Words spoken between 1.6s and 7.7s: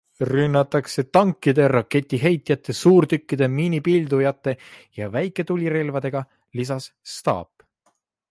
raketiheitjate, suurtükkide, miinipildujate ja väiketulirelvadega, lisas staap.